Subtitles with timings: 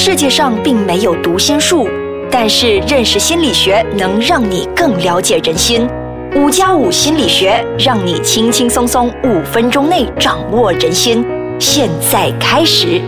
[0.00, 1.88] 世界上并没有读心术，
[2.30, 5.88] 但是认识心理学能让你更了解人心。
[6.36, 11.26] 五加五心理学让你轻轻松松五分钟内掌握人心。
[11.58, 13.02] 现在开始。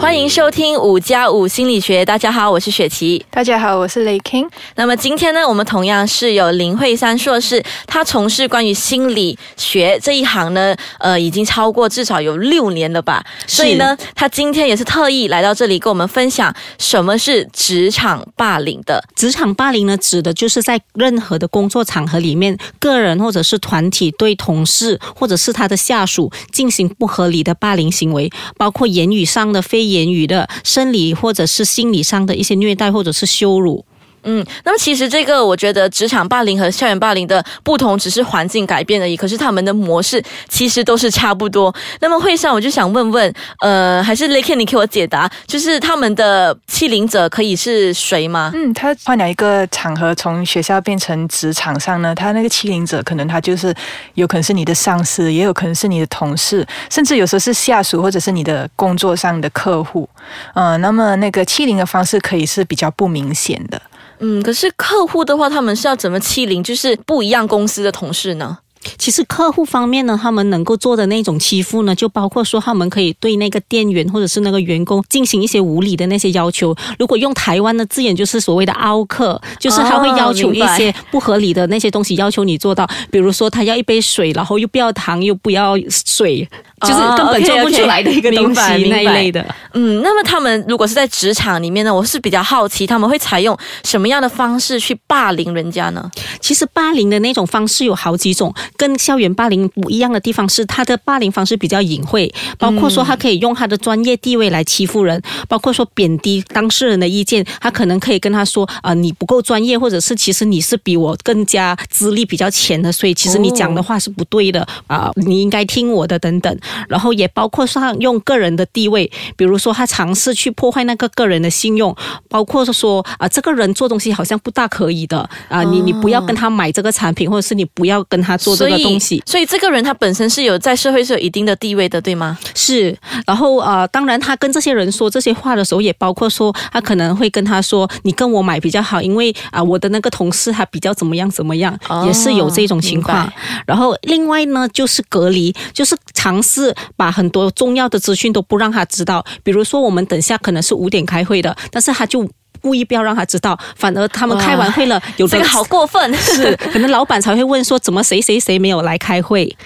[0.00, 2.02] 欢迎收听五加五心理学。
[2.06, 3.22] 大家好，我是雪琪。
[3.30, 4.48] 大家好，我是雷 king。
[4.74, 13.22] 那么今天呢，我们同样是有林慧珊硕士，她从事关于心理学这一行呢，呃，已经超过至少有六年了吧。
[13.46, 19.04] 所以呢，她今天也是特意来到这里跟我们分享什么是职场霸凌的。
[19.14, 29.89] 职场霸凌呢，指的就是在任何的工作场合里面，个人或者是团体对同事或者是他的下属进行不合理的霸凌行为，包括言语上的非。
[29.92, 33.84] 言语的生理或者是心理上的一些虐待或者是羞辱。
[34.24, 41.74] 嗯，那么其实这个我觉得职场霸凌和校园霸凌的不同只是环境改变而已，可是他们的模式其实都是差不多。
[42.00, 48.50] 那么会上我就想问问，呃，还是 l a k e 你给我解答，就是他们的欺凌者可以是谁吗？
[48.54, 53.74] 嗯，他换了一个场合，从学校变成职场上呢，他那个欺凌者可能他就是
[54.14, 60.08] 有可能是你的上司，也有可能是你的同事，甚至有时候是下属或者是你的工作上的客户。
[60.54, 63.80] 嗯，那么那个欺凌的方式可以是比较不明显的。
[64.18, 66.62] 嗯，可是客户的话，他们是要怎么欺凌？
[66.62, 68.58] 就是不一样公司的同事呢？
[68.96, 76.74] 其实客户方面呢，他们能够做的那种欺负呢，就包括说他们可以对那个店员或者是那个员工进行一些无理的那些要求。
[76.98, 82.88] 如果用台湾的字眼，就是所谓的凹客，就是他会要求一些不合理的那些东西，要求你做到。
[83.10, 86.48] 比如说，他要一杯水，然后又不要糖，又不要水。
[86.80, 89.44] 就是根本做不出来的一个东西那一类的。
[89.74, 96.10] 嗯，那么他们如果是在职场里面呢，我是比较好奇他们会采用什么样的方式去霸凌人家呢？
[96.40, 116.58] 其实霸凌的那种方式有好几种，跟校园霸凌不一样的地方是，他的霸凌方式比较隐晦，包括说他可以用他的专业地位来欺负人，包括说贬低当事人的意见，他可能可以跟他说啊，你不够专业，或者是其实你是比我更加资历比较浅的，所以其实你讲的话是不对的啊，你应该听我的等等。
[116.88, 121.94] 然后也包括上用个人的地位，比如说他尝试去破坏那个个人的信用，
[122.28, 129.22] 包括是说啊，这个人做东西好像不大可以的啊，你你不要跟他买这个产品，或者是你不要跟他做这个东西。
[129.26, 132.38] 所以这个人他本身是有在社会是有一定的地位的，对吗？
[132.54, 132.96] 是。
[133.26, 143.32] 然后啊，当然他跟这些人说这些话的时候，也包括说他可能会跟他说，你跟我买比较好，因为啊，我的那个同事他比较怎么样怎么样，也是有这种情况。
[143.66, 146.74] 然后另外呢，就是隔离，就是尝试。
[146.96, 152.28] 把很多重要的资讯都不让他知道，比如说我们等下可能是五点开会的，但是他就。
[152.60, 159.56] 故意不要让他知道，反而他们开完会了，有这个好过分， 是可能老板才会问说怎么谁谁谁没有来开会，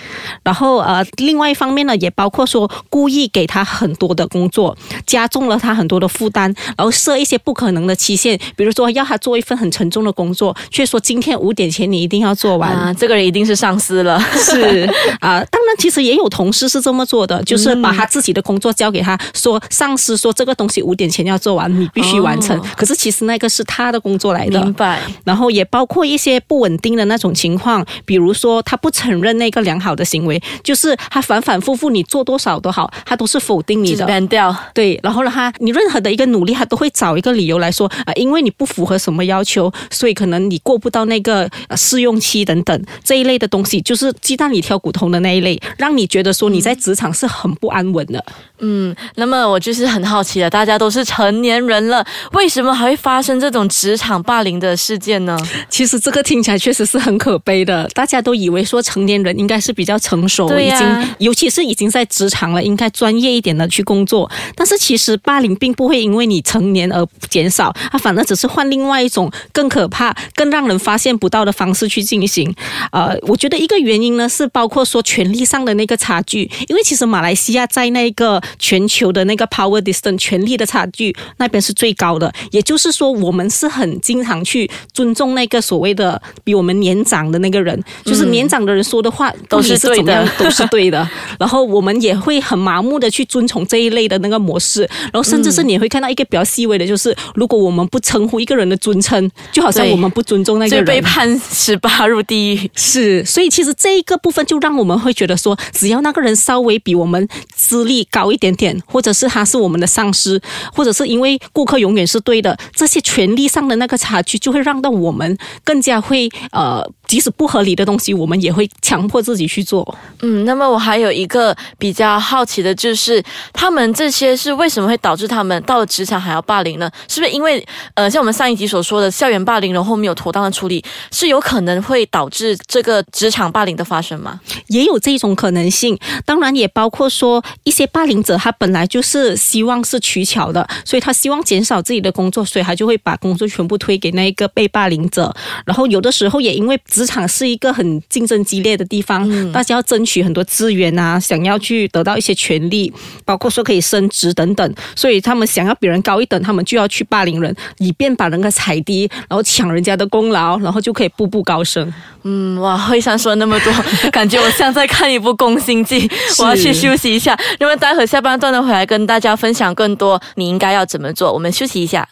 [0.43, 14.89] 然后呃，另外一方面呢，也包括说故意给他很多的工作，加重了他很多的负担，然后设一些不可能的期限，比如说要他做一份很沉重的工作，却说今天五点前你一定要做完，啊这个人一定是上司了，是。
[15.21, 22.61] 啊，当然其实也有同事是这么做的，就是把他自己的工作交给他说，上司说这个东西五点前要做完，你必须完成。
[22.85, 25.01] 可是其实那个是他的工作来的，明白。
[25.25, 34.05] 然后也包括一些不稳定的那种情况，比如说他不承认那个良好的行为，就是他反反复复你做多少都好，他都是否定你的。
[34.29, 34.55] 掉。
[34.75, 48.23] 对，然后呢，他你任何的一个努力，他都会找一个理由来说啊，因为你不符合什么要求，所以可能你过不到那个试用期等等这一类的东西，就是鸡蛋里挑骨头的那一类，让你觉得说你在职场是很不安稳的。
[48.59, 52.74] 嗯，那么我就是很好奇了，大家都是成年人了，为什么？
[52.75, 55.39] 还会发生这种职场霸凌的事件呢？
[55.69, 57.89] 其实这个听起来确实是很可悲的。
[57.95, 64.29] 大家都以为说成年人应该是比较成熟，已经尤其是已经在职场了，应该专业一点的去工作。
[64.57, 72.53] 但是其实霸凌并不会因为你成年而减少，它反而只是换另外一种更可怕、更让人发现不到的方式去进行。
[72.91, 82.64] 呃，我觉得一个原因呢是包括说权力上的那个差距，因为其实马来西亚在那个全球的那个 power distance 权力的差距那边是最高的，也。
[82.65, 91.09] 就是说，我们是很经常去尊重那个所谓的比我们年长的那个人，就是年长的人说的话都是对的，都是对的。
[91.39, 94.83] 然后我们也会很麻木的去遵从这一类的那个模式，
[95.13, 102.71] 然后甚至是你会看到一个比较细微的，就是如果我们不称呼一个人的尊称，就好像我们不尊重那个人，被判十八入地狱。
[102.75, 110.41] 是，所以其实这一个部分就让我们会觉得说，只要那个人稍微比我们资历高一点点，或者是他是我们的上司，
[110.73, 112.54] 或者是因为顾客永远是对的。
[112.73, 116.85] 这些权利上的那个差距，就会让到我们更加会呃。
[117.15, 119.97] 即使不合理的东西，我们也会强迫自己去做。
[120.23, 123.23] 嗯，那么我还有一个比较好奇的就是，
[123.53, 126.91] 他们这些是为什么会导致他们到了职场还要霸凌呢？
[127.07, 127.65] 是不是因为
[127.95, 134.41] 呃，像我们上一集所说的校园霸凌，然后没有妥当的处理，是有可能会导致这个职场霸凌的发生吗？
[134.67, 135.97] 也有这种可能性，
[136.27, 145.33] 当然也包括说一些霸凌者他本来就是希望是取巧的，所以他希望减少自己的工作，所以他就会把工作全部推给那一个被霸凌者。
[145.65, 152.93] 然后有的时候也因为职场是一个很竞争激烈的地方，大家要争取很多资源啊，想要去得到一些权利，
[153.25, 161.93] 包括说可以升职等等，所以他们想要比人高一等，他们就要去霸凌人，以便把人给踩低，然后抢人家的功劳，然后就可以步步高升。
[162.23, 163.73] 嗯，哇，会上说那么多，
[164.11, 166.09] 感觉我像在看一部《宫心计》，
[166.43, 171.33] 我要去休息一下，因为待会下半段呢回来跟大家分享更多，你应该要怎么做。
[171.33, 172.09] 我们休息一下。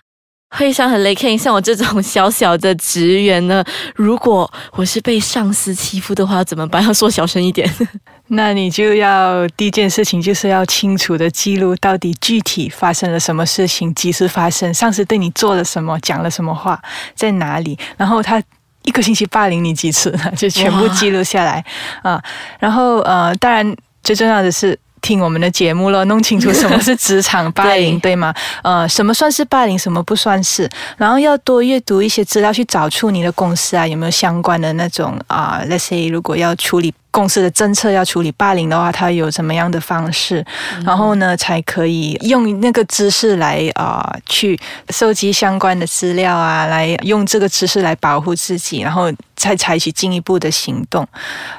[0.54, 3.64] 会上很累，Ken，像我这种小小的职员呢，
[3.96, 6.84] 如果我是被上司欺负的话，怎么办？
[6.84, 7.68] 要说小声一点。
[8.28, 16.80] 那你就要第一件事情就是要清楚的记录到底具体发生了什么事情，几时发生，上司对你做了什么，讲了什么话，
[17.14, 18.42] 在哪里，然后他
[18.82, 21.64] 一个星期霸凌你几次， 就全部记录下来
[22.02, 22.22] 啊。
[22.58, 24.78] 然后呃，当然最重要的是。
[25.02, 28.32] 听我们的节目了，弄清楚什么是职场霸凌， 对吗？
[28.62, 30.66] 呃，什么算是霸凌，什么不算是？
[30.96, 36.94] 然后要多阅读一些资料，去找出你的公司啊有没有相关的那种啊，let's say 如果要处理。
[37.14, 40.42] 公司的政策要处理霸凌的话，它有什么样的方式？
[40.82, 44.58] 然后呢，才可以用那个知识来啊，去
[44.88, 49.12] 收集相关的资料啊，来用这个知识来保护自己，然后
[49.50, 51.06] 再采取进一步的行动。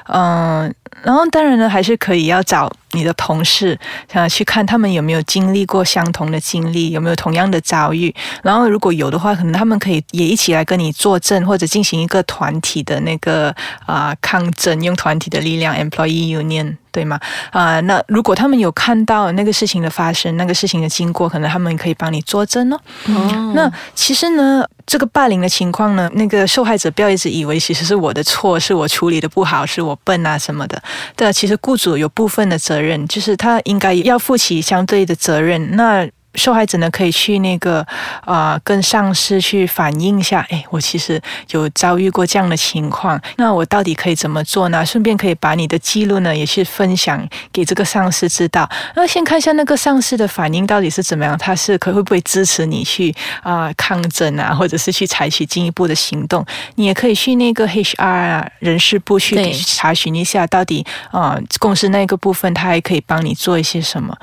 [0.08, 3.78] 嗯，然后当然呢，还是可以要找你的同事，
[4.12, 8.12] 想去看他们有没有经历过相同的经历，有没有同样的遭遇。
[8.42, 13.54] 然后如果有的话，可能他们可以也一起来跟你作证，或者进行一个团体的那个
[13.86, 15.44] 啊抗争，用团体的。
[15.44, 17.18] 力量，employee union，对吗？
[17.50, 22.78] 啊，那如果他们有看到那个事情的发生，那个事情的经过，可能他们可以帮你作证哦。
[23.08, 30.80] 哦，那其实呢，这个霸凌的情况呢，那个受害者不要一直以为其实是我的错，是我处理的不好，是我笨啊什么的。
[31.16, 35.74] 对，其实雇主有部分的责任，就是他应该要负起相对的责任。
[35.74, 37.86] 那受害者呢，可以去那个
[38.24, 41.20] 呃，跟上司去反映一下，哎，我其实
[41.50, 44.84] 有遭遇过这样的情况，那我到底可以怎么做呢？
[44.84, 48.68] 顺便可以把你的记录呢，也去分享给这个上司知道。
[48.96, 56.44] 那先看一下那个上司的反应到底是怎么样，他是可会不会支持你去啊抗争啊，或者是去采取进一步的行动？
[56.74, 64.16] 你也可以去那个 HR 啊人事部去查询一下，到底啊公司那个部分他还可以帮你做一些什么。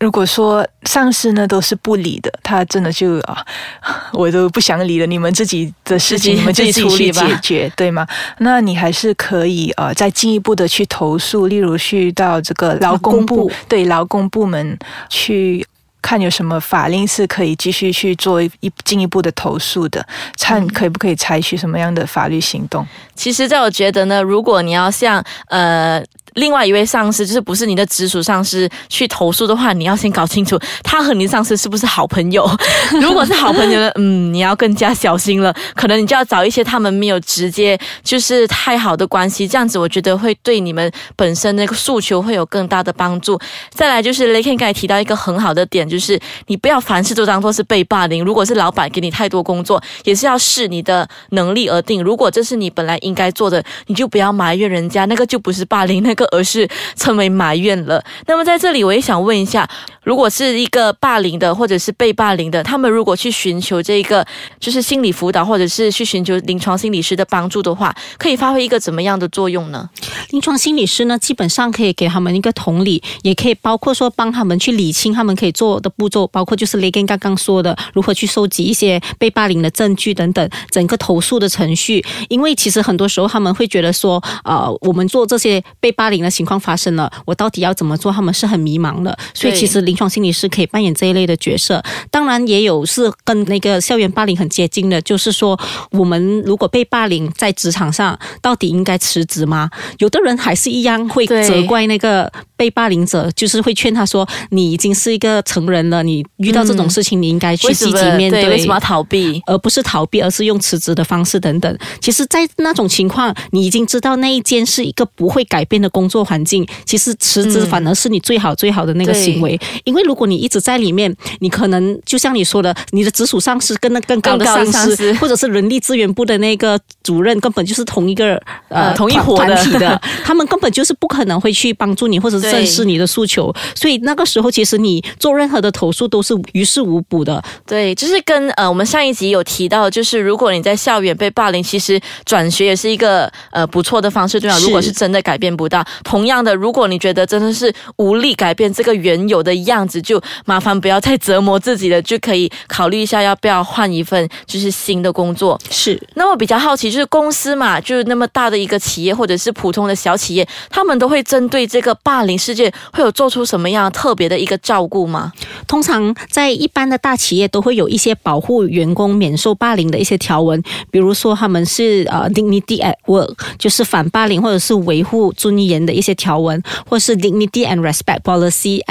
[0.00, 1.48] 如果说上司呢？
[1.53, 3.44] 都是不理的，他真的就啊，
[4.12, 5.06] 我都不想理了。
[5.06, 8.06] 你们自己的事情，你们自己去解决，对吗？
[8.38, 14.78] 那你还是可以呃，再进一步的去投诉，例如去到这个劳工部，对劳工部门
[15.08, 15.66] 去
[16.04, 20.06] 看有什么法令是可以继续去做一进一步的投诉的，
[20.38, 22.86] 看可不可以采取什么样的法律行动。
[23.14, 26.04] 其实，在我觉得呢，如果你要像呃。
[26.34, 32.44] 另外一位上司就是不是你的直属上司去投诉的话，你要先搞清楚他和你的上司是不是好朋友。
[33.00, 35.54] 如果是好朋友呢，嗯，你要更加小心了。
[35.76, 43.38] 可能你就要找一些他们没有直接就是太好的关系，这样子我觉得会对你们本身那个诉求会有更大的帮助。
[43.70, 48.24] 再来就是雷 Ken 刚才提到一个很好的点，就是就是你不要凡事都当做是被霸凌。
[48.24, 52.02] 如果是老板给你太多工作，也是要视你的能力而定。
[52.02, 56.24] 如果这是你本来应该做的，你就不要埋怨人家，那个就不是霸凌，那个。
[56.34, 58.02] 而是称为埋怨了。
[58.26, 59.68] 那么在这里，我也想问一下，
[60.04, 64.26] 如果是一个霸凌的，或者是被霸凌的，他们如果去寻求这个
[64.58, 69.88] 就是心理辅导，或者是去寻求临床心理师的帮助的话，可以发挥一个怎么样的作用呢？
[70.30, 82.04] 临床心理师呢，基本上可以给他们一个同理，也可以包括说帮他们去理清他们可以做的步骤，包括就是雷根刚刚说的，如何去收集一些被霸凌的证据等等，整个投诉的程序。
[82.28, 86.14] 因为其实很多时候他们会觉得说，呃，我们做这些被霸凌。
[86.24, 88.10] 的情况发生了，我到底要怎么做？
[88.10, 91.82] 他们是很迷茫的，所以其实临床心理师可以扮演这一类的角色。
[92.10, 95.58] 当然，也有是跟那个校园霸凌很接近的，就是说，
[95.90, 99.68] 我们如果被霸凌在职场上，到底应该辞职吗？
[99.98, 109.42] 有的人还是一样会责怪那个被霸凌者，就是会劝他说：“你已经是一个成人了，你遇到这种事情，你应该去积极面对，为什么要逃避？
[109.46, 116.04] 而不是逃避，而是用辞职的方式等等。”其实，在那种情况，你已经知道那一件是一个不会改变的工。
[116.04, 137.42] 工作环境其实辞职反而是你最好最好的那个行为，因为如果你一直在里面，你可能就像你说的，你的直属上司跟那更高的上司，或者是人力资源部的那个主任，根本就是同一个呃同一伙团体的， 他们根本就是不可能会去帮助你或者正视你的诉求，所以那个时候其实你做任何的投诉都是于事无补的。
[137.66, 144.58] 对，就是跟呃我们上一集有提到，就是如果你在校园被霸凌，其实转学也是一个呃不错的方式，对吧？
[144.60, 155.58] 如果是真的改变不到，同样的，如果你觉得真的是无力改变这个原有的样子，就麻烦不要再折磨自己了，就可以考虑一下要不要换一份就是新的工作。
[155.70, 155.98] 是。
[156.16, 165.32] 那我比较好奇，就是公司嘛，就是那么大的一个企业，或者是普通的小企业，他们都会针对这个霸凌事件，会有做出什么样特别的一个照顾吗？
[165.66, 178.84] 通常在一般的大企业都会有一些保护员工免受霸凌的一些条文，比如说他们是呃 dignity at work，就是反霸凌或者是维护尊严的一些条文，或是 dignity and respect policy、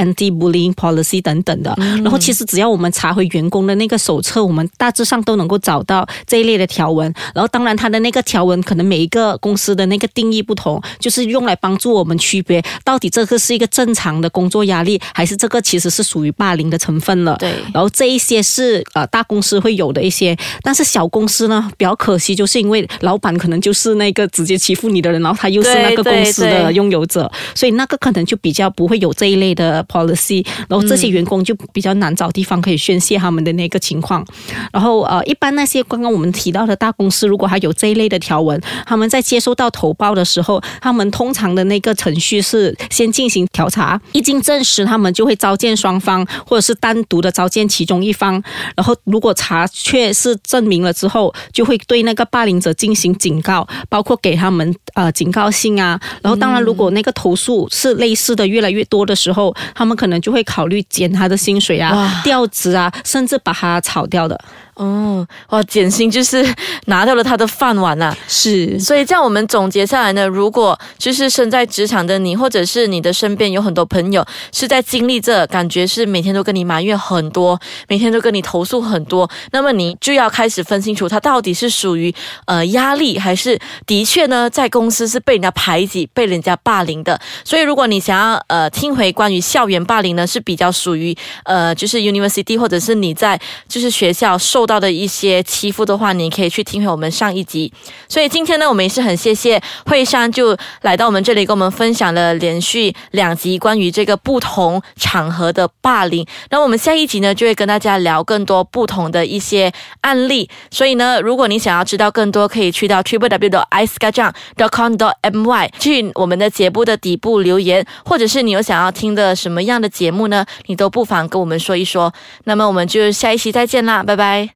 [0.73, 1.73] policy 等等的。
[1.77, 7.11] 然后其实只要我们查回员工的那个手册，我们大致上都能够找到这一类的条文。
[7.33, 17.35] 然后当然它的那个条文可能每一个公司的那个定义不同，就是用来帮助我们区别到底这个是一个正常的工作压力，还是这个其实是属于霸凌的成分了。
[17.37, 17.53] 对。
[17.73, 34.25] 然后这一些是呃大公司会有的一些，但是小公司呢比较可惜，就是因为老板可能就是那个直接欺负你的人，然后他又是那个公司的拥有者，所以那个可能就比较不会有这一类的 policy，然后这些员工就比较难找地方可以宣泄他们的那个情况。
[34.71, 48.41] 然后呃，一般那些刚刚我们提到的大公司，如果还有这一类的条文，他们在接收到投报的时候，他们通常的那个程序是先进行调查，一经证实，他们就会召见双方，或者是单独的召见其中一方。
[48.75, 55.99] 然后如果查确是证明了之后，就会对那个霸凌者进行警告，包括给他们呃警告信啊。
[56.21, 64.39] 然后当然，如果那个投诉是类似的越来越多的时候，他们可能就会考虑减他的薪水啊、调职啊，甚至把他炒掉的。
[64.75, 66.43] 哦，哇，减薪就是
[66.85, 68.15] 拿掉了他的饭碗呐。
[68.27, 82.11] 是，所以这样我们总结下来呢，如果就是身在职场的你，或者是你的身边有很多朋友是在经历这，感觉是每天都跟你埋怨很多，每天都跟你投诉很多，那么你就要开始分清楚，他到底是属于
[82.45, 87.21] 呃压力，还是的确呢在公司是被人家排挤、被人家霸凌的。
[87.43, 94.62] 所以如果你想要呃听回关于校园霸凌呢，是比较属于呃就是 university 或者是你在就是学校受。
[94.63, 97.73] 受到的一些欺负的话，你可以去听回我们上一集。
[98.07, 106.25] 所以今天呢，我们也是很谢谢惠山就来到我们这里，跟我们分享了连续两集关于这个不同场合的霸凌。
[106.49, 110.49] 那我们下一集呢，就会跟大家聊更多不同的一些案例。
[110.71, 114.93] 所以呢，如果你想要知道更多，可以去到 triple w 的 i c e g a j a n g c o m
[114.95, 120.45] dot m y 去我们的节目的底部留言，或者是你有想要听的什么样的节目呢？
[120.67, 122.13] 你都不妨跟我们说一说。
[122.45, 124.49] 那么我们就下一期再见啦，拜拜。